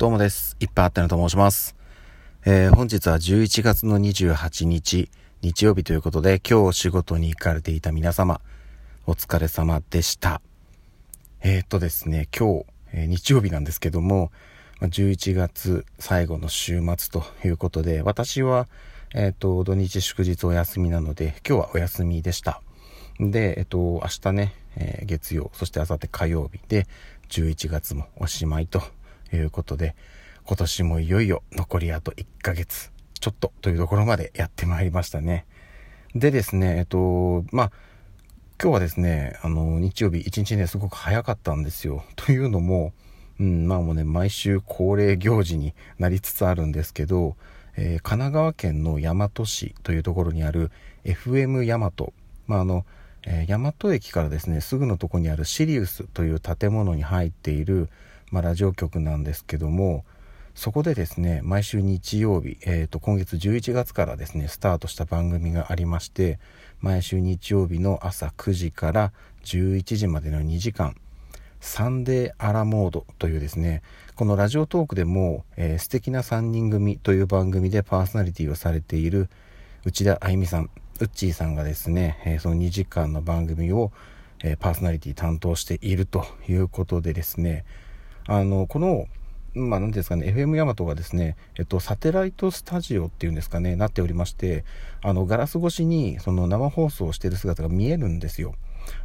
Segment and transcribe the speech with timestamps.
[0.00, 0.56] どうもです。
[0.60, 1.76] いっぱいあったのと申します。
[2.46, 5.10] えー、本日は11月の28日、
[5.42, 8.40] 日曜日ということで、今日お仕事に行かれていた皆様、
[9.06, 10.40] お疲れ様でした。
[11.42, 14.32] えー、っとですね、今日、えー、日曜日なんですけども、
[14.80, 18.68] 11月最後の週末ということで、私は、
[19.14, 22.62] えっと、土日祝日お休みなので、今日はお休みでした。
[23.18, 26.86] で、えっと、明日ね、え月曜、そして明後日火曜日で、
[27.28, 28.82] 11月もおしまいと
[29.36, 29.94] いうことで、
[30.44, 32.90] 今年もいよいよ残りあと1ヶ月
[33.20, 35.46] ちょっとというところまでやってまいりましたね。
[36.14, 37.72] でですね、えっと、まあ、
[38.60, 42.04] 今日はですね、あの、日曜日一日ね、すごく早かったんですよ。
[42.16, 42.92] というのも、
[43.38, 47.36] うん、まあもうね、毎週恒例行事になりつつあるんですけど、
[47.76, 50.70] えー、神奈川県の大和市というところにある
[51.04, 51.92] FM 大和、
[52.46, 52.84] まああの、
[53.26, 57.88] えー、大和駅からですね、すぐのとこにあるシリウスという建物に入っている、
[58.30, 60.04] まあ、ラジオ局なんですけども
[60.54, 66.38] そこでですね毎週日曜日、えー、と今月11月からですねスタートした番組がありまして
[66.80, 69.12] 毎週日曜日の朝9時から
[69.44, 70.96] 11時までの2時間
[71.60, 73.82] サンデーアラモードというですね
[74.16, 79.28] このラジオトークでも、えー、素敵な3人組という番組でパーソナリティをされている
[79.84, 83.92] 内田あゆみさんウッチーさんがですね、えー、その2時間の番組を、
[84.42, 87.64] えー、パーソナリティ担当しているということでですね
[88.26, 89.06] あの、この、
[89.54, 94.64] まあ、なんですかね、FM ヤマトがですね、えっと、サテライトスタジオっていうんですかね、なっておりまして、
[95.02, 98.54] あの、ガラス越しに、その生放送をしてる姿が見えるんですよ。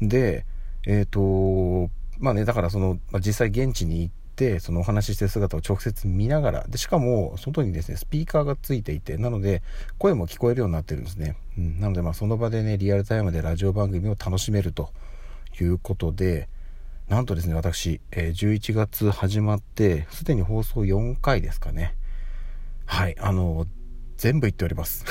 [0.00, 0.46] で、
[0.86, 9.62] えっ、と、まあね、だからその、実際現地に行って、そのお話ししてる姿を直接見ながら、で、しかも、外にですね、スピーカーがついていて、なので、
[9.98, 11.36] 声も聞こえるようになってるんですね。
[11.58, 14.90] うん、なので、まあ、その場でね、リアルタイムでラジオ番組を楽しめると
[15.60, 16.48] いうことで、
[17.10, 21.96] なんとですね、私、え、11月始まって、すでに放送4回ですかね。
[22.86, 23.66] はい、あの、
[24.16, 25.04] 全部行っております。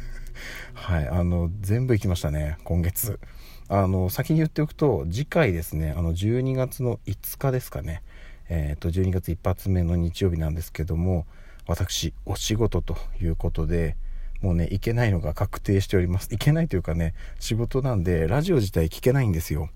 [0.72, 3.20] はい、あの、全部行きましたね、今月。
[3.68, 8.02] あの、先に言っておくと、次回ですね、あの、12月の5日ですかね。
[8.48, 11.26] えっ、ー、と、12月一発目の日曜日なんですけども、
[11.66, 13.98] 私、お仕事ということで、
[14.40, 16.28] もうね、行けないのが確定しております。
[16.30, 19.68] 行けないというかね、仕事なんで、ラジオ自体聞けないんですよ。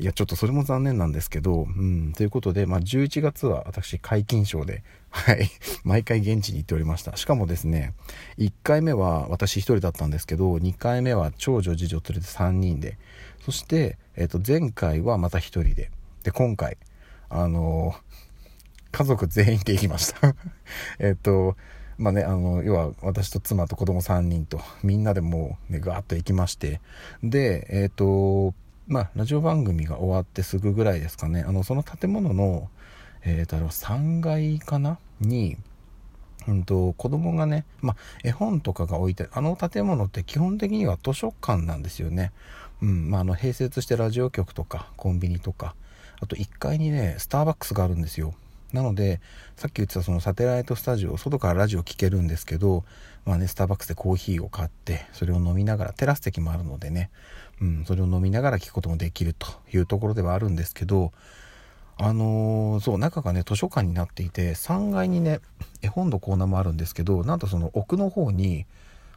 [0.00, 5.50] いや、ちょっとそれも残念なんですけど、うん、ということで、まあ、11月は私、皆勤賞で、 はい、
[5.84, 7.16] 毎回現地に行っておりました。
[7.18, 7.92] しかもですね、
[8.38, 12.96] 1回目は私1人だったんですけど、2回目は長女、次女連れて3人で、
[13.44, 15.90] そして、えっ、と、前回はまた1人で、
[16.22, 16.78] で、今回、
[17.28, 17.94] あの
[18.92, 20.34] 家族全員で行きました
[20.98, 21.56] えっと、
[21.98, 26.80] まあね、あの、要は私と妻と子供3人と、みんなでもうね、ガーッと行きまして、
[27.22, 28.54] で、えっ、と、
[28.90, 32.68] まあ、ラジオ番組が終わってすぐぐらいですかね、あの、その建物の、
[33.22, 34.98] えーと、3階かな？
[35.20, 35.56] に、
[36.48, 42.32] うんと、子供がね、まあ、絵本とかが置いて、あの建物って基本的には図書館なんですよね。
[42.82, 45.76] うん、まあ、あの、併設してラジオ局とか、コンビニとか、
[46.20, 48.34] あと1階にね、スターバックスがあるんですよ。
[48.72, 49.20] なので、
[49.56, 52.84] さっき言ってたそのサテライトスタジオ、外からラジオ聴けるんですけど、
[53.24, 57.10] まあね、スターバックスでコーヒーを買って、それを飲みながら、テラス席もあるのでね、
[57.60, 61.12] うん、それを飲みながら聞くこともできるというところではあるんですけど、
[61.98, 65.40] あのー、そう、中がね、図書館になっていて、3階にね、
[65.82, 68.66] 絵本のコーナーもあるんですけど、なんとその奥の方に、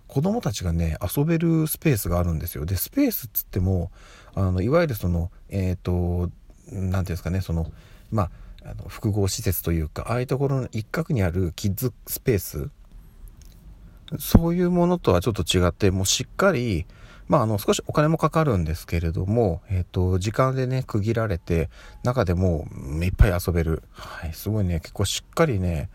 [0.07, 2.65] 子供たちがね、遊べるスペースがあるんですよ。
[2.65, 3.89] で、スペースっつっても、
[4.35, 6.29] あの、いわゆるその、えっ、ー、と、
[6.67, 7.71] 何ていうんですかね、その、
[8.11, 8.31] まあ、
[8.65, 12.69] あの複合施設というかああいうところの一角にあるキッズスペース
[14.19, 16.85] そういうものとはちょっと違ってもうしっかり
[17.27, 21.69] まあ、あの、少しお金もかかるんですけれども、えっ、ー、と、時間でね、区切られて、
[22.03, 22.67] 中でも
[23.01, 23.83] いっぱい遊べる。
[23.91, 25.89] はい、すごいね、結構しっかりね、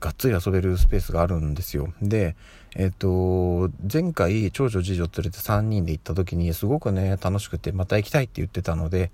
[0.00, 1.92] がっつり遊べるスペースがあるんですよ。
[2.00, 2.36] で、
[2.76, 9.10] えっ、ー、と、前回、長女、次女連れて3人で行った時に、すごくね、楽しくて、また行きたいって言ってたので、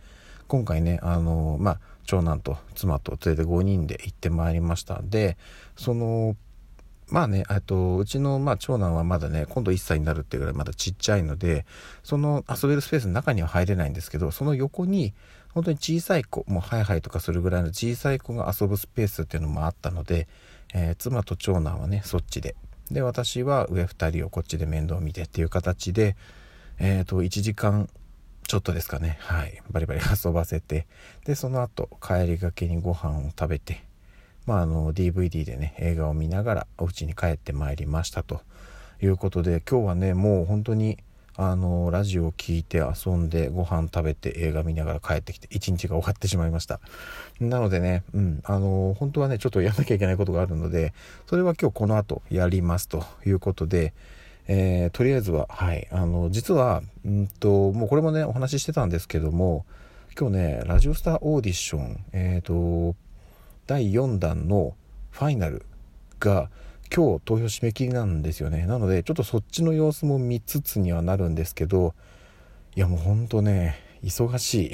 [0.46, 5.36] 今回ね、あの、まあ、長男と妻と連れて5人で行ってまいりましたで
[5.76, 6.36] その
[7.10, 11.66] まあね、とうちのまあ長男はまだね、今度1歳になるっていうぐらいまだちっちゃいので、
[12.02, 15.12] その遊べるスペースの中には入れないんですけど、その横に
[15.54, 20.26] 本当に小さい子、もうハイハイとかするぐらいの小さい子が遊ぶスペースっていうのもあったので、
[20.74, 22.56] えー、妻と長男はね、そっちで。
[22.90, 26.16] で、私は上2人をこっちで面倒見てっていう形で、
[26.78, 27.88] えっ、ー、と、1時間
[28.46, 29.16] ちょっとですかね。
[29.20, 29.62] はい。
[29.70, 30.86] バリバリ遊ばせて。
[31.24, 33.82] で、その後、帰りがけにご飯を食べて、
[34.46, 38.42] まあ、あの、DVD でね、映画を見ながらお家に帰ってまいりましたと
[39.02, 40.98] いうことで、今日はね、もう本当に、
[41.36, 46.80] あのラジオを聴いて遊んでご飯食べて映画見ながら帰ってきて一日が終わってしまいました
[47.40, 50.94] なのでねうんあの本当はねちょっとやんなきゃいけないことがあるので
[51.26, 53.94] それは今日この後やりますということで
[54.46, 55.88] えー、とりあえずははい。
[55.90, 59.64] あの実はんともうこれもねお話ししてたんですけども
[60.18, 62.96] 今日ねラジオスターオーディションえっ、ー、と
[63.66, 64.74] 第4弾の
[65.10, 65.64] ファイナル
[66.20, 66.50] が
[66.94, 68.66] 今日投票締め切りなんですよね。
[68.66, 71.94] なのでちょっとそっちの様子も見つつにはなるんですけど
[72.76, 74.72] いやもうほんとね忙しい。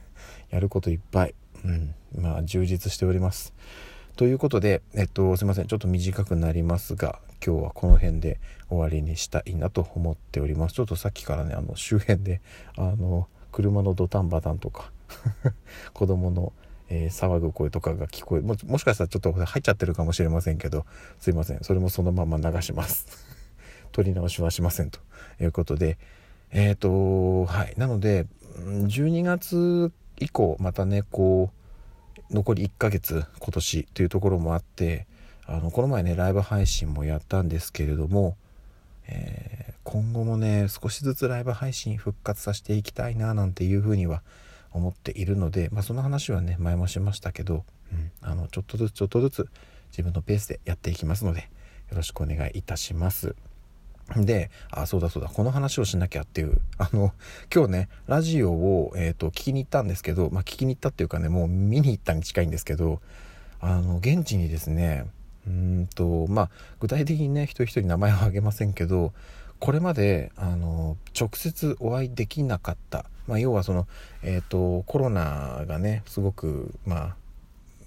[0.50, 1.34] やることいっぱい。
[1.64, 1.94] うん。
[2.18, 3.54] まあ充実しております。
[4.16, 5.66] ということでえっとすいません。
[5.66, 8.38] ちょっと短くなりますが今日はこの辺で
[8.68, 10.74] 終わりにしたいなと思っております。
[10.74, 12.40] ちょっとさっきからねあの周辺で
[12.76, 14.92] あの車のドタンバタンとか
[15.92, 16.52] 子供の
[16.90, 20.84] えー、騒ぐ声とかが聞こえももしかしたらちょっと入っちゃってるかもしれませんけど
[21.18, 21.58] すいません。
[21.62, 23.06] それもそのまま流します。
[23.90, 25.00] 取り直しはしませんと
[25.40, 25.98] いうことで
[26.52, 27.74] えっ、ー、とはい。
[27.78, 28.26] なので
[28.58, 29.90] 12月
[30.20, 31.63] 以降またねこう
[32.34, 35.06] 残り1ヶ月今年というところもあって
[35.46, 38.36] あのこの前ねライブ配信もやったんですけれども、
[39.06, 44.22] えー、今後もね少しずつライブ配信復活させていきたいななんていうふうには
[44.72, 49.48] 思っているので、まあ、その話はね前もしましたけど、うん、あのちょっとずつちょっとずつ
[49.92, 51.40] 自分のペースでやっていきますので
[51.90, 53.36] よろしくお願いいたします。
[54.16, 57.12] で、あ、そうだそうだ、この話をしなきゃっていう、あの、
[57.52, 63.00] 今日ね、ラジオを、えっ、ー、と、聞きに行ったんですけど、まあ、聞きに行ったっていうかね、もう見に行ったに近いんですけど、
[63.60, 65.06] あの、現地にですね、
[65.46, 69.12] うんと、まあ、具体的にね、一人一人名前は挙げませんけど、
[69.58, 73.06] これまで、あの、直接お会いできなかった。
[73.26, 73.86] まあ、要はその、
[74.22, 77.16] えーと、コロナがねすごく、まあ、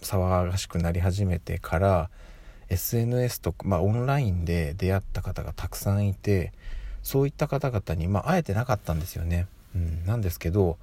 [0.02, 2.10] 騒がしくなり始めてから
[2.69, 6.52] SNS とか、まあ、オンラインで出会った方がたくさんいて
[7.04, 9.48] そういった方々に、まあ、会えてなかったんですよね。
[9.75, 10.78] うん、なんですけど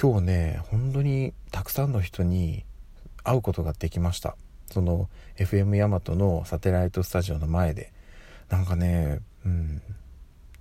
[0.00, 2.64] 今日ね本当にたくさんの人に
[3.24, 4.36] 会うことができました
[4.70, 7.92] その FM ヤマトのサテライトスタジオの前で
[8.48, 9.82] なんかね、うん、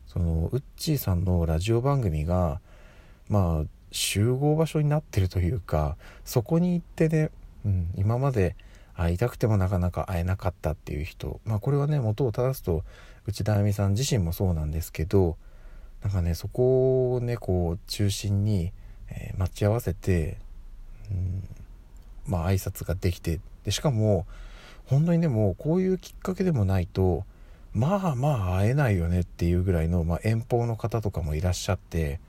[0.07, 2.59] そのウッチーさんのラジオ番組が
[3.29, 7.29] まあ集合場所になってるというかそこに行ってね、
[7.65, 8.55] うん、今まで
[8.97, 12.83] 会いたくてもなかなか会えなかったっていう人まあこれはね元を正すと
[13.27, 15.37] 内田亜美さん自身もそうなんですけど
[16.01, 18.71] なんかねそこをねこう中心に、
[19.09, 20.37] えー、待ち合わせて、
[21.11, 21.43] うん、
[22.25, 24.25] まあ挨拶ができてでしかも
[24.85, 27.23] 本当にでもこういうきっかけでもないと
[27.73, 32.19] まあまあ会えないよねっていうぐらいの、まあ、遠方の方とかもいらっしゃって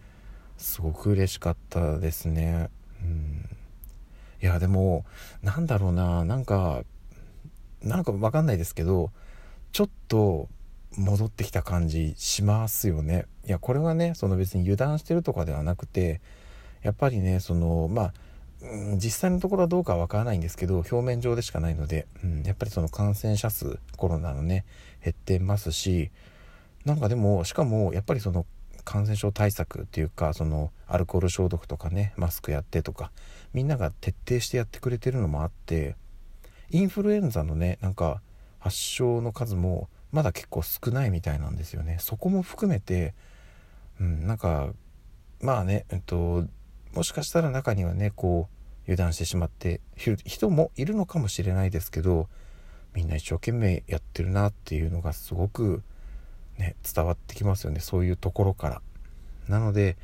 [0.58, 2.68] すごく嬉しかったですね。
[3.02, 3.38] うん、
[4.40, 5.05] いやでも
[5.43, 6.82] なんだろうななんか
[7.82, 9.11] なんかわかんないですけど
[9.73, 10.49] ちょっと
[10.96, 13.26] 戻ってきた感じしますよね。
[13.46, 16.20] いやこれはねその別に油断してるとかではなくて
[16.82, 18.14] やっぱりねそのまあ
[18.61, 24.64] うん、実際のところはどうかわからないんですけど表面上でしかないので、うん、やっぱりその感染者数コロナのね
[25.02, 26.11] 減ってますし
[26.85, 28.46] なんかでもしかもやっぱりその
[28.88, 33.12] 感染症対策っていうかそのアルコール消毒とかねマスクやってとか
[33.52, 35.94] みんなが徹底してやってくれてるのもあって
[36.70, 38.23] インフルエンザのねなんか
[38.58, 41.99] 発症の数もまだ結構少ないみたいなんですよね。
[42.00, 43.12] そこも含めて、
[44.00, 44.70] うん、なんか
[45.43, 46.46] まあねえっと
[46.94, 52.26] もしかしたら中にはねこう油断してしまって人もいるのかもしれないですけど
[52.95, 55.83] みんな一生懸命やってるなっていうのがすごく
[56.58, 58.82] ね伝わってきますよねそういうところから。
[59.48, 59.96] なので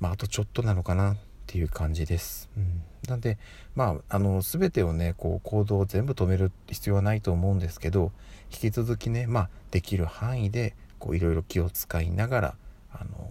[0.00, 1.16] まああとちょっとなのかなっ
[1.46, 3.38] ていう感じです、うん、なんで
[3.74, 8.12] まああの全てをねこう行動を全部止める必要はないと思うんですけど
[8.52, 10.74] 引き続きねまあできる範囲で
[11.12, 12.54] いろいろ気を使いながら
[12.92, 13.30] あの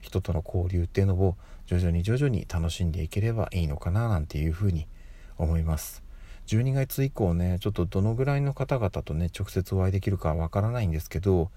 [0.00, 4.86] 人との交流っていうのを徐々に徐々に楽しんでいければいいのかななんていうふうに
[5.38, 6.02] 思います。
[6.46, 11.50] 12月以降ねちょっとどのぐらいの方々とね直接お会いできるかわからないんですけど、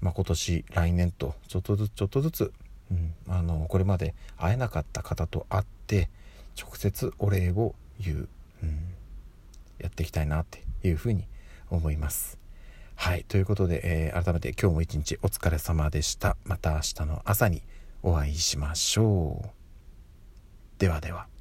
[0.00, 2.52] まあ、今年来年とちょっとずつちょっとずつ、
[2.90, 6.08] うん、あのこれまで会えなかった方と会って
[6.60, 8.28] 直接お礼を言う、
[8.62, 8.78] うん、
[9.78, 11.24] やっていきたいなっていうふうに
[11.70, 12.38] 思います
[12.94, 17.62] はいということで、えー、改めて今日も一日お疲れ様でしたまた明日の朝に
[18.02, 19.48] お会いしましょう。
[20.78, 21.35] ではでは。